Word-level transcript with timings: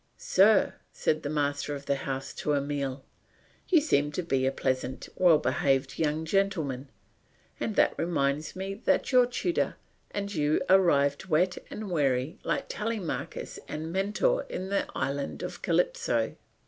"Sir," 0.17 0.73
said 0.91 1.21
the 1.21 1.29
master 1.29 1.75
of 1.75 1.85
the 1.85 1.95
house 2.09 2.33
to 2.33 2.55
Emile, 2.55 3.05
"you 3.69 3.79
seem 3.79 4.11
to 4.13 4.23
be 4.23 4.47
a 4.47 4.51
pleasant 4.51 5.07
well 5.15 5.37
behaved 5.37 5.99
young 5.99 6.25
gentleman, 6.25 6.89
and 7.59 7.75
that 7.75 7.93
reminds 7.99 8.55
me 8.55 8.73
that 8.73 9.11
your 9.11 9.27
tutor 9.27 9.75
and 10.09 10.33
you 10.33 10.59
arrived 10.71 11.27
wet 11.27 11.59
and 11.69 11.91
weary 11.91 12.39
like 12.43 12.65
Telemachus 12.67 13.59
and 13.67 13.93
Mentor 13.93 14.47
in 14.49 14.69
the 14.69 14.87
island 14.95 15.43
of 15.43 15.61
Calypso." 15.61 16.35